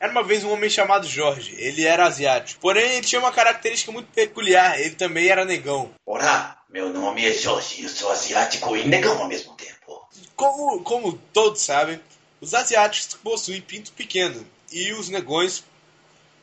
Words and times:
Era 0.00 0.12
uma 0.12 0.22
vez 0.22 0.44
um 0.44 0.52
homem 0.52 0.70
chamado 0.70 1.08
Jorge. 1.08 1.56
Ele 1.58 1.84
era 1.84 2.06
asiático. 2.06 2.60
Porém, 2.60 2.92
ele 2.92 3.06
tinha 3.06 3.20
uma 3.20 3.32
característica 3.32 3.90
muito 3.90 4.06
peculiar. 4.12 4.78
Ele 4.78 4.94
também 4.94 5.26
era 5.26 5.44
negão. 5.44 5.90
Olá, 6.06 6.62
meu 6.68 6.92
nome 6.92 7.26
é 7.26 7.32
Jorge. 7.32 7.82
Eu 7.82 7.88
sou 7.88 8.10
asiático 8.12 8.76
e 8.76 8.86
negão 8.86 9.18
ao 9.18 9.26
mesmo 9.26 9.54
tempo. 9.54 10.08
Como, 10.36 10.82
como 10.84 11.14
todos 11.32 11.62
sabem, 11.62 12.00
os 12.40 12.54
asiáticos 12.54 13.14
possuem 13.14 13.60
pinto 13.60 13.90
pequeno. 13.92 14.46
E 14.70 14.92
os 14.92 15.08
negões, 15.08 15.64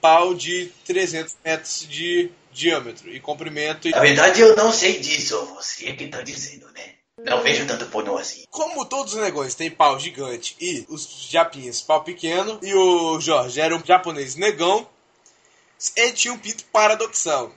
pau 0.01 0.33
de 0.33 0.69
300 0.85 1.37
metros 1.43 1.87
de 1.87 2.29
diâmetro 2.51 3.09
e 3.09 3.21
comprimento. 3.21 3.89
Na 3.89 4.01
verdade, 4.01 4.41
eu 4.41 4.53
não 4.57 4.73
sei 4.73 4.99
disso. 4.99 5.45
Você 5.55 5.87
é 5.87 5.93
que 5.93 6.07
tá 6.07 6.21
dizendo, 6.21 6.69
né? 6.73 6.94
Não 7.25 7.41
vejo 7.41 7.65
tanto 7.65 7.87
pornô 7.87 8.17
assim. 8.17 8.43
Como 8.51 8.85
todos 8.85 9.13
os 9.13 9.19
negões 9.19 9.55
têm 9.55 9.71
pau 9.71 9.99
gigante 9.99 10.55
e 10.61 10.85
os 10.87 11.27
japinhas 11.29 11.81
pau 11.81 12.03
pequeno, 12.03 12.59
e 12.61 12.73
o 12.73 13.19
Jorge 13.19 13.59
era 13.59 13.75
um 13.75 13.83
japonês 13.83 14.35
negão, 14.35 14.87
ele 15.95 16.11
tinha 16.13 16.33
um 16.33 16.37
pinto 16.37 16.63
paradoxal. 16.65 17.51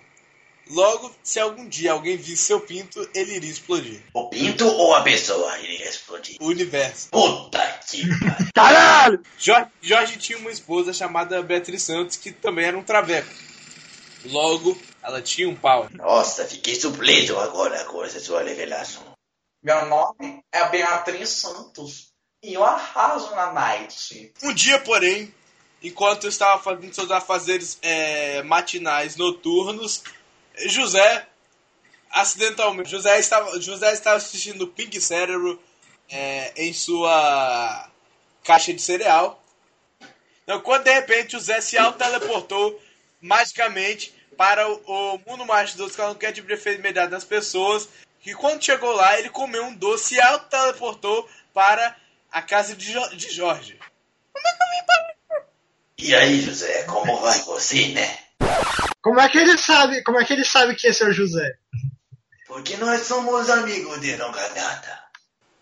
Logo, 0.70 1.14
se 1.22 1.40
algum 1.40 1.66
dia 1.66 1.92
alguém 1.92 2.16
visse 2.16 2.44
seu 2.44 2.60
pinto, 2.60 3.08
ele 3.14 3.36
iria 3.36 3.50
explodir. 3.50 4.02
O 4.12 4.28
pinto 4.28 4.66
ou 4.66 4.94
a 4.94 5.02
pessoa 5.02 5.58
iria 5.60 5.88
explodir? 5.88 6.36
O 6.40 6.46
universo. 6.46 7.08
Puta 7.10 7.78
que 7.88 8.06
pariu. 8.06 8.52
Caralho! 8.54 9.22
Jorge, 9.38 9.70
Jorge 9.80 10.16
tinha 10.18 10.38
uma 10.38 10.50
esposa 10.50 10.92
chamada 10.92 11.42
Beatriz 11.42 11.82
Santos, 11.82 12.16
que 12.16 12.32
também 12.32 12.66
era 12.66 12.76
um 12.76 12.82
traveco. 12.82 13.32
Logo, 14.26 14.78
ela 15.02 15.22
tinha 15.22 15.48
um 15.48 15.54
pau. 15.54 15.88
Nossa, 15.94 16.44
fiquei 16.44 16.74
surpreso 16.74 17.38
agora 17.38 17.84
com 17.84 18.04
essa 18.04 18.20
sua 18.20 18.42
revelação. 18.42 19.07
Meu 19.62 19.86
nome 19.86 20.44
é 20.52 20.68
Beatriz 20.68 21.30
Santos 21.30 22.12
e 22.42 22.54
eu 22.54 22.64
arraso 22.64 23.34
na 23.34 23.52
night. 23.52 24.32
Um 24.42 24.54
dia, 24.54 24.78
porém, 24.78 25.34
enquanto 25.82 26.24
eu 26.24 26.28
estava 26.28 26.62
fazendo 26.62 26.94
seus 26.94 27.10
afazeres 27.10 27.76
é, 27.82 28.42
matinais 28.44 29.16
noturnos, 29.16 30.04
José, 30.66 31.26
acidentalmente, 32.10 32.90
José 32.90 33.18
estava, 33.18 33.60
José 33.60 33.92
estava 33.92 34.16
assistindo 34.16 34.68
Pink 34.68 35.00
Cérebro 35.00 35.60
é, 36.08 36.52
em 36.56 36.72
sua 36.72 37.90
caixa 38.44 38.72
de 38.72 38.80
cereal. 38.80 39.42
Então, 40.44 40.60
quando 40.60 40.84
de 40.84 40.92
repente 40.92 41.32
José 41.32 41.60
se 41.60 41.76
auto-teleportou 41.76 42.80
magicamente 43.20 44.14
para 44.36 44.68
o, 44.70 44.80
o 44.86 45.20
mundo 45.26 45.44
mágico 45.44 45.78
dos 45.78 45.96
que 45.96 46.00
não 46.00 46.14
quer 46.14 46.32
de 46.32 46.40
imediato 46.40 47.10
das 47.10 47.24
pessoas. 47.24 47.88
Que 48.20 48.34
quando 48.34 48.62
chegou 48.64 48.92
lá, 48.92 49.18
ele 49.18 49.30
comeu 49.30 49.64
um 49.64 49.74
doce 49.74 50.16
e 50.16 50.20
auto-teleportou 50.20 51.28
para 51.54 51.96
a 52.30 52.42
casa 52.42 52.74
de, 52.76 52.92
Jo- 52.92 53.08
de 53.16 53.30
Jorge. 53.30 53.78
E 55.98 56.14
aí, 56.14 56.40
José, 56.40 56.84
como 56.84 57.18
vai 57.20 57.38
você, 57.40 57.88
né? 57.88 58.18
Como 59.02 59.20
é 59.20 59.28
que 59.28 59.38
ele 59.38 59.56
sabe? 59.58 60.02
Como 60.02 60.18
é 60.20 60.24
que 60.24 60.32
ele 60.32 60.44
sabe 60.44 60.74
que 60.76 60.86
esse 60.86 61.02
é 61.02 61.06
o 61.06 61.12
José? 61.12 61.56
Porque 62.46 62.76
nós 62.76 63.02
somos 63.02 63.48
amigos 63.50 64.00
de 64.00 64.16
longa 64.16 64.48
data. 64.50 64.98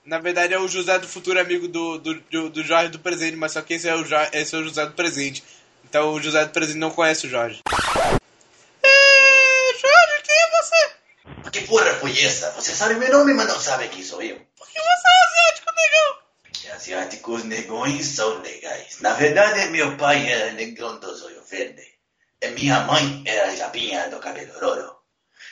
Na 0.05 0.19
verdade 0.19 0.55
é 0.55 0.59
o 0.59 0.69
José 0.69 0.99
do 0.99 1.09
futuro 1.09 1.41
amigo 1.41 1.67
do, 1.67 1.99
do, 1.99 2.15
do, 2.21 2.51
do 2.51 2.63
Jorge 2.63 2.91
do 2.91 2.99
presente, 3.01 3.37
mas 3.37 3.53
só 3.53 3.63
que 3.63 3.75
esse 3.75 3.89
é, 3.89 3.95
o 3.95 4.05
esse 4.33 4.55
é 4.55 4.59
o 4.59 4.63
José 4.65 4.87
do 4.87 4.93
presente. 4.93 5.43
Então 5.85 6.13
o 6.13 6.21
José 6.23 6.45
do 6.45 6.53
presente 6.53 6.79
não 6.79 6.91
conhece 6.91 7.27
o 7.27 7.31
Jorge. 7.31 7.61
É, 8.83 9.73
Jorge, 9.81 10.23
quem 10.23 10.37
é 10.37 10.63
você? 10.63 11.51
Que 11.51 11.56
porra 11.67 11.95
foi 11.95 12.13
essa? 12.25 12.51
Você 12.53 12.75
sabe 12.75 12.95
meu 12.95 13.11
nome, 13.11 13.35
mas 13.35 13.49
não 13.49 13.61
sabe 13.61 13.89
quem 13.89 14.03
sou 14.03 14.23
eu. 14.23 14.41
Porque 14.57 14.79
você 14.79 15.09
é 15.09 15.25
asiático, 15.25 15.73
negão. 15.77 16.19
Que 16.53 16.71
asiáticos 16.71 17.45
negões 17.45 18.07
são 18.07 18.39
legais. 18.41 19.01
Na 19.01 19.13
verdade, 19.13 19.69
meu 19.71 19.97
pai 19.97 20.31
era 20.31 20.53
negrão 20.53 20.99
do 20.99 21.15
zóio 21.15 21.43
verde. 21.45 21.87
E 22.41 22.49
minha 22.49 22.81
mãe 22.81 23.23
era 23.27 23.57
japinha 23.57 24.09
do 24.11 24.19
cabelo 24.19 24.61
louro. 24.61 24.97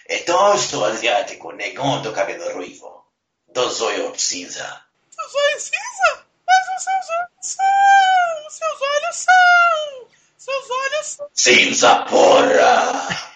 Então 0.08 0.52
eu 0.52 0.58
sou 0.58 0.84
asiático 0.84 1.52
negão 1.52 2.02
do 2.02 2.12
cabelo 2.12 2.52
ruivo. 2.54 3.04
Do 3.48 3.70
zóio 3.70 4.12
cinza. 4.18 4.82
Seus 5.10 5.34
olhos 5.34 5.62
cinza? 5.62 6.24
Mas 6.46 6.76
os 6.76 6.84
seus 6.84 7.10
olhos 7.10 7.46
são... 7.46 8.46
Os 8.46 8.54
seus 8.54 8.82
olhos 8.82 9.16
são... 9.16 10.08
Seus 10.36 10.70
olhos 10.70 11.06
são... 11.06 11.28
Cinza, 11.32 12.04
porra! 12.04 12.92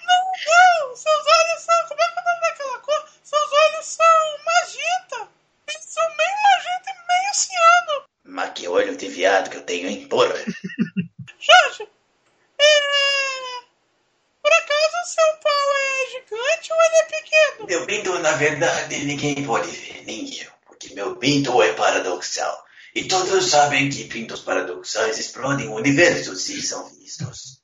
Não, 0.07 0.25
não! 0.47 0.97
Seus 0.97 1.27
olhos 1.27 1.63
são... 1.65 1.89
Como 1.89 2.03
é 2.03 2.07
que 2.07 2.19
é 2.19 2.21
o 2.21 2.25
nome 2.25 2.41
daquela 2.41 2.79
cor? 2.81 3.09
Seus 3.25 3.53
olhos 3.53 3.87
são 3.87 4.39
magenta. 4.45 5.29
Eles 5.69 5.85
são 5.85 6.17
meio 6.17 6.37
magenta 6.43 6.91
e 6.91 6.93
meio 7.09 7.35
ciano. 7.35 8.05
Mas 8.25 8.53
que 8.53 8.69
olho 8.69 8.97
de 8.97 9.09
viado 9.09 9.49
que 9.49 9.57
eu 9.57 9.58
tenho, 9.69 9.89
hein, 9.89 10.09
porra? 10.09 10.35
Jorge, 11.39 11.89
é... 12.59 12.81
Por 14.43 14.53
acaso 14.53 15.15
seu 15.15 15.37
pau 15.43 15.69
é 15.77 16.11
gigante 16.11 16.73
ou 16.73 16.79
ele 16.83 16.97
é 16.97 17.03
pequeno? 17.05 17.67
Meu 17.69 17.87
pinto, 17.87 18.19
na 18.21 18.33
verdade, 18.33 19.05
ninguém 19.05 19.45
pode 19.45 19.71
ver, 19.71 20.05
nem 20.05 20.35
eu. 20.41 20.51
Porque 20.67 20.95
meu 20.95 21.17
pinto 21.17 21.63
é 21.63 21.73
paradoxal. 21.75 22.65
E 22.95 23.05
todos 23.05 23.51
sabem 23.51 23.91
que 23.91 24.05
pintos 24.05 24.41
paradoxais 24.41 25.19
explodem 25.19 25.69
o 25.69 25.75
universo 25.75 26.35
se 26.35 26.61
são 26.63 26.89
vistos. 26.97 27.63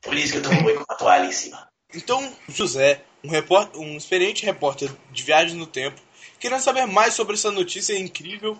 Por 0.00 0.16
isso 0.16 0.32
que 0.32 0.38
eu 0.38 0.42
tô 0.42 0.52
muito 0.52 0.84
com 0.84 0.92
a 0.92 0.96
toalha 0.96 1.26
em 1.26 1.32
cima. 1.32 1.68
Então, 1.94 2.34
José, 2.48 3.04
um, 3.22 3.28
repórter, 3.28 3.80
um 3.80 3.96
experiente 3.96 4.44
repórter 4.44 4.90
de 5.12 5.22
viagem 5.22 5.56
no 5.56 5.66
tempo, 5.66 6.00
querendo 6.40 6.62
saber 6.62 6.86
mais 6.86 7.14
sobre 7.14 7.34
essa 7.34 7.50
notícia 7.50 7.98
incrível, 7.98 8.58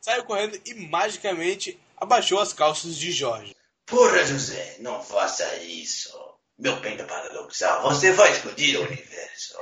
saiu 0.00 0.24
correndo 0.24 0.60
e 0.64 0.74
magicamente 0.74 1.78
abaixou 1.96 2.40
as 2.40 2.52
calças 2.52 2.96
de 2.96 3.10
Jorge. 3.10 3.54
Porra, 3.86 4.24
José, 4.24 4.76
não 4.80 5.02
faça 5.02 5.56
isso. 5.56 6.10
Meu 6.58 6.80
pinto 6.80 7.02
é 7.02 7.06
paradoxal, 7.06 7.82
você 7.82 8.12
vai 8.12 8.32
explodir 8.32 8.78
o 8.78 8.84
universo. 8.84 9.54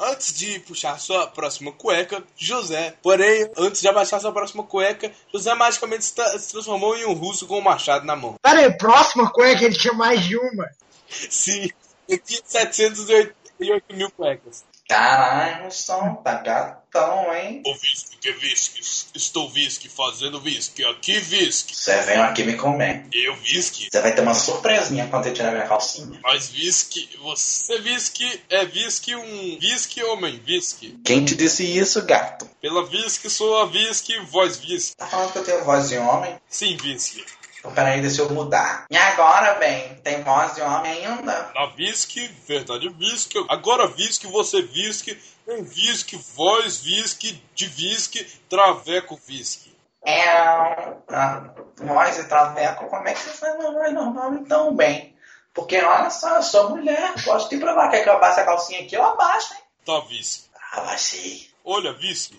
Antes 0.00 0.32
de 0.32 0.60
puxar 0.60 0.98
sua 1.00 1.26
próxima 1.26 1.72
cueca, 1.72 2.22
José, 2.36 2.94
porém, 3.02 3.50
antes 3.56 3.80
de 3.80 3.88
abaixar 3.88 4.20
sua 4.20 4.32
próxima 4.32 4.62
cueca, 4.62 5.12
José 5.32 5.52
magicamente 5.54 6.04
se 6.04 6.14
tra- 6.14 6.38
se 6.38 6.52
transformou 6.52 6.96
em 6.96 7.04
um 7.04 7.12
russo 7.14 7.46
com 7.48 7.58
um 7.58 7.62
machado 7.62 8.06
na 8.06 8.14
mão. 8.14 8.36
Pera 8.40 8.60
aí, 8.60 8.78
próxima 8.78 9.28
cueca 9.30 9.64
ele 9.64 9.76
tinha 9.76 9.92
mais 9.92 10.24
de 10.24 10.36
uma. 10.36 10.70
Sim, 11.08 11.68
ele 12.08 12.18
tinha 12.24 12.40
788 12.44 13.94
mil 13.96 14.10
cuecas. 14.12 14.64
Caralho, 14.88 15.70
som, 15.70 16.14
tá 16.14 16.36
gatão, 16.36 17.34
hein? 17.34 17.62
O 17.66 17.72
whisky, 17.72 18.16
que 18.16 18.30
whisky? 18.30 18.80
Estou 19.14 19.46
whisky 19.50 19.86
fazendo 19.86 20.40
whisky. 20.40 20.82
Aqui 20.82 21.18
whisky. 21.18 21.76
Você 21.76 22.00
veio 22.00 22.22
aqui 22.22 22.42
me 22.42 22.54
comer. 22.54 23.04
Eu 23.12 23.34
whisky? 23.34 23.88
Você 23.92 24.00
vai 24.00 24.14
ter 24.14 24.22
uma 24.22 24.32
surpresinha 24.32 25.06
quando 25.08 25.26
eu 25.26 25.34
tirar 25.34 25.52
minha 25.52 25.68
calcinha. 25.68 26.18
Mas 26.22 26.50
whisky, 26.54 27.06
você 27.20 27.78
whisky 27.80 28.42
é 28.48 28.62
whisky 28.62 29.14
um 29.14 29.58
whisky 29.60 30.02
homem 30.04 30.42
whisky. 30.48 30.98
Quem 31.04 31.22
te 31.22 31.34
disse 31.34 31.64
isso, 31.64 32.02
gato? 32.06 32.48
Pela 32.58 32.82
whisky 32.82 33.28
sou 33.28 33.58
a 33.58 33.64
whisky, 33.64 34.18
voz 34.20 34.58
whisky. 34.58 34.96
Tá 34.96 35.06
falando 35.06 35.32
que 35.32 35.38
eu 35.38 35.44
tenho 35.44 35.64
voz 35.64 35.90
de 35.90 35.98
homem? 35.98 36.34
Sim, 36.48 36.78
whisky. 36.82 37.26
Então 37.58 37.72
peraí, 37.72 38.00
deixa 38.00 38.22
eu 38.22 38.30
mudar. 38.30 38.86
E 38.88 38.96
agora, 38.96 39.54
bem, 39.54 39.96
tem 39.96 40.22
voz 40.22 40.54
de 40.54 40.60
homem 40.60 41.06
ainda? 41.06 41.50
Na 41.54 41.64
whisky, 41.76 42.28
verdade 42.46 42.88
whisky. 42.88 43.44
Agora 43.48 43.86
whisky, 43.86 44.26
você 44.28 44.58
whisky. 44.58 45.20
Tem 45.44 45.62
whisky, 45.62 46.16
voz 46.36 46.84
whisky, 46.84 47.42
de 47.54 47.66
whisky, 47.66 48.24
traveco 48.48 49.20
whisky. 49.28 49.76
É, 50.04 50.28
a 50.28 51.50
voz 51.76 52.18
e 52.18 52.24
traveco, 52.24 52.86
como 52.86 53.08
é 53.08 53.14
que 53.14 53.20
você 53.20 53.30
faz 53.30 53.56
voz 53.56 53.92
normal 53.92 54.34
então, 54.34 54.74
bem? 54.74 55.16
Porque 55.52 55.82
olha 55.82 56.10
só, 56.10 56.36
eu 56.36 56.42
sou 56.42 56.70
mulher, 56.70 57.14
posso 57.24 57.48
te 57.48 57.56
provar. 57.58 57.90
Quer 57.90 58.04
que 58.04 58.08
eu 58.08 58.12
abaixe 58.12 58.40
a 58.40 58.44
calcinha 58.44 58.82
aqui? 58.82 58.94
Eu 58.94 59.04
abaixo, 59.04 59.54
hein? 59.54 59.60
Tá 59.84 59.98
whisky. 60.04 60.48
Abaixei. 60.72 61.50
Olha, 61.64 61.92
whisky. 61.92 62.36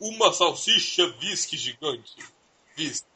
Uma 0.00 0.32
salsicha 0.32 1.02
whisky 1.20 1.56
gigante. 1.58 2.16
Whisky. 2.78 3.15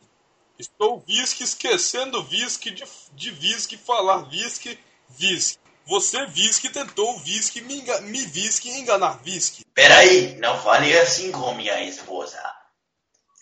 Estou 0.60 1.02
whisky 1.08 1.42
esquecendo 1.42 2.22
whisky 2.30 2.70
de, 2.70 2.84
de 3.14 3.30
whisky 3.30 3.78
falar 3.78 4.28
whisky, 4.28 4.78
whisky. 5.18 5.58
Você 5.86 6.22
whisky 6.26 6.68
tentou 6.68 7.18
whisky 7.20 7.62
me, 7.62 7.80
enga, 7.80 8.02
me 8.02 8.26
whisky 8.26 8.68
enganar 8.68 9.22
whisky. 9.24 9.64
Peraí, 9.74 10.34
não 10.36 10.62
fale 10.62 10.96
assim 10.98 11.32
com 11.32 11.54
minha 11.54 11.82
esposa. 11.84 12.38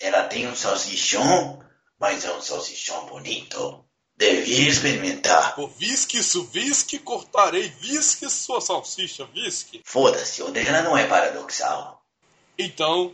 Ela 0.01 0.29
tem 0.29 0.47
um 0.47 0.55
salsichão, 0.55 1.61
mas 1.99 2.25
é 2.25 2.33
um 2.33 2.41
salsichão 2.41 3.07
bonito. 3.07 3.85
Devia 4.17 4.69
experimentar. 4.69 5.59
O 5.59 5.67
whisky 5.81 6.23
su 6.23 6.49
whisky 6.55 7.01
cortarei 7.01 7.75
whisky 7.83 8.31
sua 8.31 8.61
salsicha 8.61 9.29
whisky. 9.35 9.83
Foda-se, 9.85 10.41
o 10.45 10.53
dela 10.53 10.83
não 10.83 10.97
é 10.97 11.05
paradoxal. 11.09 12.01
Então, 12.57 13.13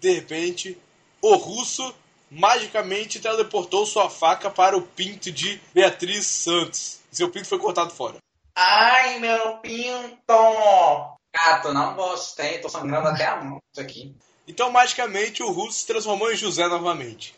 de 0.00 0.14
repente, 0.14 0.78
o 1.20 1.36
russo 1.36 1.94
magicamente 2.30 3.20
teleportou 3.20 3.86
sua 3.86 4.10
faca 4.10 4.50
para 4.50 4.76
o 4.76 4.82
pinto 4.82 5.30
de 5.30 5.60
Beatriz 5.72 6.26
Santos. 6.26 7.00
Seu 7.10 7.30
pinto 7.30 7.48
foi 7.48 7.58
cortado 7.58 7.90
fora. 7.90 8.16
Ai, 8.54 9.18
meu 9.18 9.58
pinto! 9.58 11.18
Gato, 11.34 11.72
não 11.72 11.94
gostei, 11.94 12.58
tô 12.58 12.68
sangrando 12.68 13.08
até 13.08 13.26
a 13.26 13.36
mão 13.36 13.58
isso 13.72 13.80
aqui. 13.80 14.14
Então, 14.48 14.70
magicamente, 14.70 15.42
o 15.42 15.52
russo 15.52 15.80
se 15.80 15.86
transformou 15.86 16.32
em 16.32 16.36
José 16.36 16.66
novamente. 16.66 17.34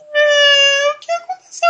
É, 0.00 0.92
o 0.92 0.98
que 1.00 1.10
aconteceu 1.10 1.68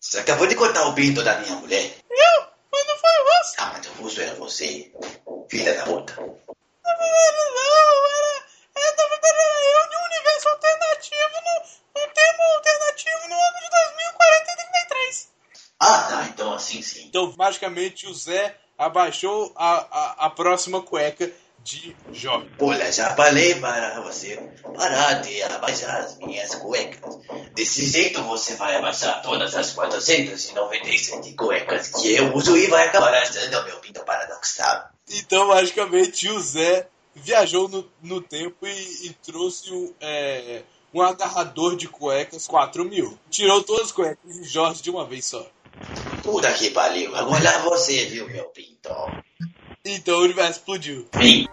Você 0.00 0.20
acabou 0.20 0.46
de 0.46 0.54
cortar 0.54 0.86
o 0.86 0.94
pinto 0.94 1.22
da 1.22 1.38
minha 1.40 1.56
mulher. 1.56 1.96
Eu? 2.08 2.46
Mas 2.72 2.86
não 2.86 2.96
foi 2.96 3.10
você. 3.24 3.56
Ah, 3.58 3.70
mas 3.72 3.86
o 3.86 3.92
russo 4.02 4.20
era 4.20 4.34
você. 4.36 4.92
Filha 5.50 5.74
da 5.74 5.84
puta. 5.84 6.14
Na 6.14 6.94
verdade, 6.94 7.36
não. 7.54 8.06
Era, 8.76 8.88
é, 8.88 8.96
na 8.96 9.08
verdade, 9.08 9.36
era 9.38 9.82
eu 9.82 9.88
de 9.90 9.96
um 9.96 10.04
universo 10.04 10.48
alternativo 10.48 11.34
no, 11.44 12.00
no 12.00 12.14
termo 12.14 12.42
alternativo 12.54 13.28
no 13.28 13.34
ano 13.34 13.58
de 13.60 13.70
2043. 13.70 15.28
Ah, 15.80 16.02
tá. 16.08 16.26
Então 16.28 16.52
assim 16.54 16.80
sim. 16.82 17.02
Então, 17.14 17.32
magicamente, 17.38 18.08
o 18.08 18.12
Zé 18.12 18.56
abaixou 18.76 19.52
a, 19.54 19.74
a, 19.74 20.26
a 20.26 20.30
próxima 20.30 20.82
cueca 20.82 21.30
de 21.62 21.94
Jorge. 22.12 22.50
Olha, 22.58 22.90
já 22.90 23.14
falei 23.14 23.54
para 23.54 24.00
você 24.00 24.36
parar 24.76 25.22
de 25.22 25.40
abaixar 25.44 25.94
as 26.00 26.18
minhas 26.18 26.56
cuecas. 26.56 27.16
Desse 27.52 27.86
jeito 27.86 28.20
você 28.24 28.56
vai 28.56 28.74
abaixar 28.74 29.22
todas 29.22 29.54
as 29.54 29.70
497 29.70 31.34
cuecas 31.34 31.86
que 31.86 32.16
eu 32.16 32.34
uso 32.34 32.56
e 32.56 32.66
vai 32.66 32.88
acabar 32.88 33.14
achando 33.14 33.60
o 33.60 33.64
meu 33.64 33.76
pinto 33.76 34.04
paradoxal. 34.04 34.90
Então, 35.08 35.46
magicamente, 35.46 36.28
o 36.28 36.40
Zé 36.40 36.88
viajou 37.14 37.68
no, 37.68 37.88
no 38.02 38.20
tempo 38.20 38.66
e, 38.66 39.06
e 39.06 39.16
trouxe 39.24 39.72
um, 39.72 39.94
é, 40.00 40.64
um 40.92 41.00
agarrador 41.00 41.76
de 41.76 41.86
cuecas 41.86 42.48
4 42.48 42.84
mil. 42.84 43.16
Tirou 43.30 43.62
todas 43.62 43.84
as 43.84 43.92
cuecas 43.92 44.34
de 44.34 44.42
Jorge 44.42 44.82
de 44.82 44.90
uma 44.90 45.06
vez 45.06 45.26
só. 45.26 45.48
Puta 46.24 46.52
que 46.54 46.70
pariu. 46.70 47.14
Agora 47.14 47.58
você 47.58 48.06
viu 48.06 48.26
meu 48.26 48.44
pinto. 48.46 48.88
Então 49.84 50.18
o 50.18 50.22
universo 50.22 50.58
explodiu. 50.58 51.06
Vem. 51.12 51.46